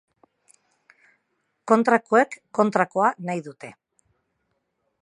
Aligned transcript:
Kontrakoek 1.73 2.35
kontrakoa 2.61 3.13
nahi 3.29 3.47
dute. 3.51 3.73